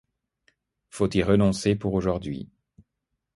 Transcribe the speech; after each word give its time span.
Faut 0.89 1.09
y 1.13 1.21
renoncer 1.21 1.75
pour 1.75 1.93
aujourd’hui. 1.93 2.49